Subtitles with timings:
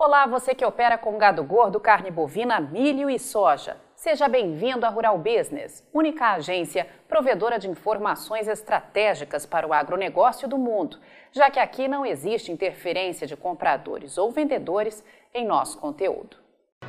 [0.00, 3.76] Olá, você que opera com gado gordo, carne bovina, milho e soja.
[3.96, 10.56] Seja bem-vindo à Rural Business, única agência provedora de informações estratégicas para o agronegócio do
[10.56, 11.00] mundo,
[11.32, 16.36] já que aqui não existe interferência de compradores ou vendedores em nosso conteúdo.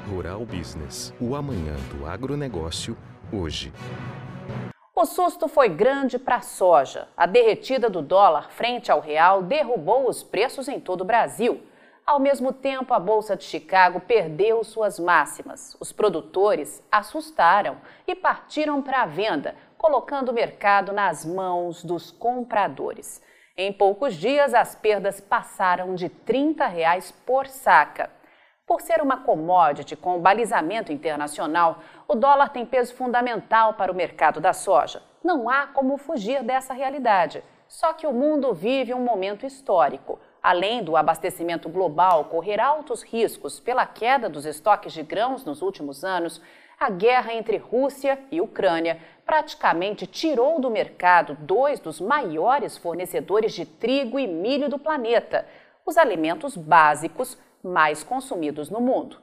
[0.07, 2.95] Rural Business, o amanhã do agronegócio,
[3.33, 3.73] hoje.
[4.95, 7.07] O susto foi grande para a soja.
[7.17, 11.59] A derretida do dólar frente ao real derrubou os preços em todo o Brasil.
[12.09, 15.77] Ao mesmo tempo, a Bolsa de Chicago perdeu suas máximas.
[15.79, 23.21] Os produtores assustaram e partiram para a venda, colocando o mercado nas mãos dos compradores.
[23.55, 28.09] Em poucos dias, as perdas passaram de 30 reais por saca.
[28.65, 34.41] Por ser uma commodity com balizamento internacional, o dólar tem peso fundamental para o mercado
[34.41, 35.03] da soja.
[35.23, 37.43] Não há como fugir dessa realidade.
[37.67, 40.17] Só que o mundo vive um momento histórico.
[40.41, 46.03] Além do abastecimento global correr altos riscos pela queda dos estoques de grãos nos últimos
[46.03, 46.41] anos,
[46.79, 53.65] a guerra entre Rússia e Ucrânia praticamente tirou do mercado dois dos maiores fornecedores de
[53.65, 55.45] trigo e milho do planeta,
[55.85, 59.17] os alimentos básicos mais consumidos no mundo.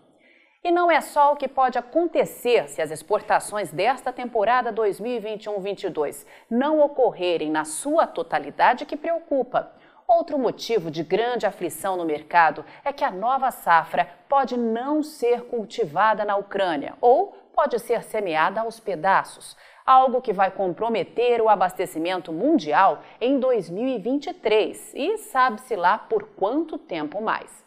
[0.63, 6.81] E não é só o que pode acontecer se as exportações desta temporada 2021-22 não
[6.81, 9.73] ocorrerem na sua totalidade que preocupa.
[10.09, 15.43] Outro motivo de grande aflição no mercado é que a nova safra pode não ser
[15.43, 22.33] cultivada na Ucrânia ou pode ser semeada aos pedaços, algo que vai comprometer o abastecimento
[22.33, 27.67] mundial em 2023 e sabe-se lá por quanto tempo mais.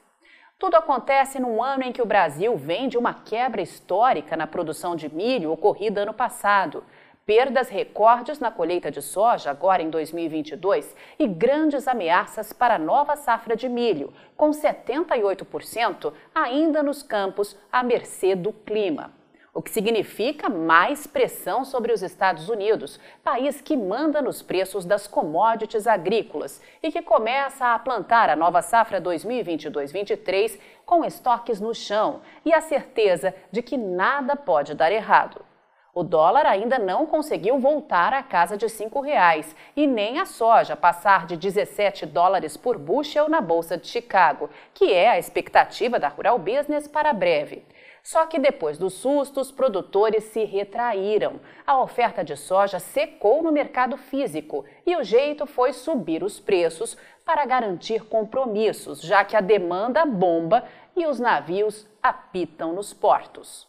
[0.57, 4.95] Tudo acontece num ano em que o Brasil vem de uma quebra histórica na produção
[4.95, 6.85] de milho ocorrida ano passado
[7.29, 13.15] perdas recordes na colheita de soja agora em 2022 e grandes ameaças para a nova
[13.15, 19.13] safra de milho, com 78% ainda nos campos à mercê do clima.
[19.53, 25.05] O que significa mais pressão sobre os Estados Unidos, país que manda nos preços das
[25.05, 32.21] commodities agrícolas e que começa a plantar a nova safra 2022-23 com estoques no chão
[32.43, 35.47] e a certeza de que nada pode dar errado.
[35.93, 40.75] O dólar ainda não conseguiu voltar à casa de R$ reais e nem a soja
[40.75, 46.07] passar de 17 dólares por bushel na Bolsa de Chicago, que é a expectativa da
[46.07, 47.65] Rural Business para breve.
[48.03, 51.39] Só que depois do susto, os produtores se retraíram.
[51.65, 56.97] A oferta de soja secou no mercado físico e o jeito foi subir os preços
[57.25, 60.63] para garantir compromissos, já que a demanda bomba
[60.95, 63.68] e os navios apitam nos portos.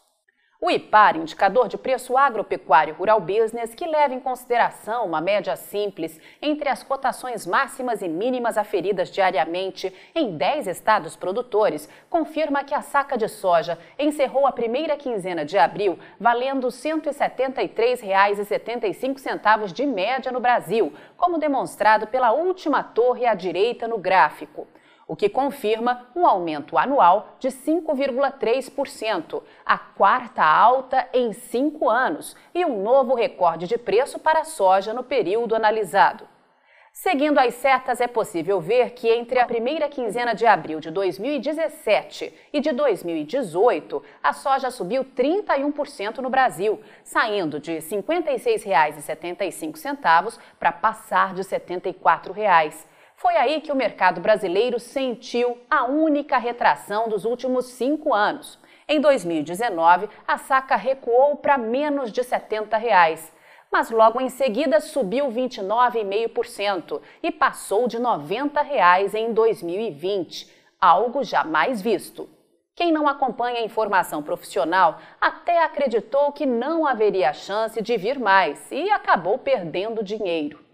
[0.62, 6.20] O IPAR, indicador de preço agropecuário rural business, que leva em consideração uma média simples
[6.42, 12.82] entre as cotações máximas e mínimas aferidas diariamente em 10 estados produtores, confirma que a
[12.82, 20.40] saca de soja encerrou a primeira quinzena de abril valendo R$ 173,75 de média no
[20.40, 24.68] Brasil, como demonstrado pela última torre à direita no gráfico
[25.10, 32.64] o que confirma um aumento anual de 5,3%, a quarta alta em cinco anos e
[32.64, 36.28] um novo recorde de preço para a soja no período analisado.
[36.92, 42.32] Seguindo as setas, é possível ver que entre a primeira quinzena de abril de 2017
[42.52, 51.34] e de 2018, a soja subiu 31% no Brasil, saindo de R$ 56,75 para passar
[51.34, 52.88] de 74 reais.
[53.20, 58.58] Foi aí que o mercado brasileiro sentiu a única retração dos últimos cinco anos.
[58.88, 63.30] Em 2019, a saca recuou para menos de 70 reais,
[63.70, 70.50] mas logo em seguida subiu 29,5% e passou de 90 reais em 2020,
[70.80, 72.26] algo jamais visto.
[72.74, 78.72] Quem não acompanha a informação profissional até acreditou que não haveria chance de vir mais
[78.72, 80.69] e acabou perdendo dinheiro.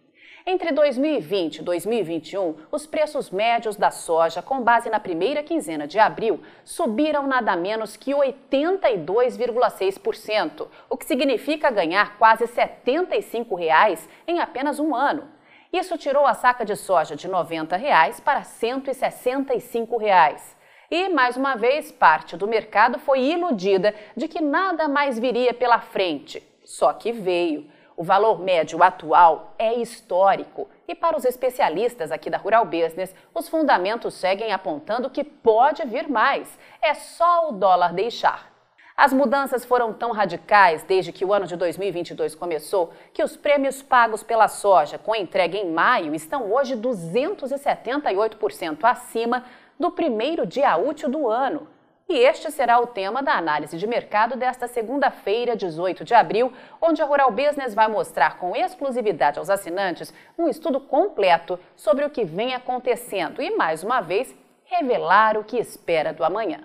[0.49, 5.99] Entre 2020 e 2021, os preços médios da soja, com base na primeira quinzena de
[5.99, 14.79] abril, subiram nada menos que 82,6%, o que significa ganhar quase 75 reais em apenas
[14.79, 15.25] um ano.
[15.73, 20.57] Isso tirou a saca de soja de 90 reais para 165 reais.
[20.89, 25.81] E, mais uma vez, parte do mercado foi iludida de que nada mais viria pela
[25.81, 26.41] frente.
[26.65, 27.75] Só que veio.
[27.97, 33.49] O valor médio atual é histórico e, para os especialistas aqui da Rural Business, os
[33.49, 36.59] fundamentos seguem apontando que pode vir mais.
[36.83, 38.53] É só o dólar deixar.
[38.95, 43.83] As mudanças foram tão radicais desde que o ano de 2022 começou que os prêmios
[43.83, 49.43] pagos pela soja com entrega em maio estão hoje 278% acima
[49.81, 51.67] do primeiro dia útil do ano.
[52.09, 57.03] E este será o tema da análise de mercado desta segunda-feira, 18 de abril, onde
[57.03, 62.25] a Rural Business vai mostrar com exclusividade aos assinantes um estudo completo sobre o que
[62.25, 64.33] vem acontecendo e, mais uma vez,
[64.67, 66.61] revelar o que espera do amanhã.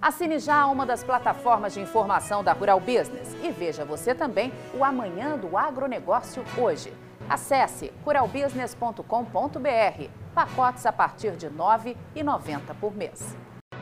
[0.00, 4.84] Assine já uma das plataformas de informação da Rural Business e veja você também o
[4.84, 7.07] Amanhã do Agronegócio hoje.
[7.28, 10.10] Acesse ruralbusiness.com.br.
[10.34, 13.36] Pacotes a partir de R$ 9,90 por mês.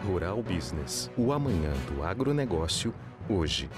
[0.05, 2.93] Rural Business, o amanhã do agronegócio,
[3.29, 3.71] hoje.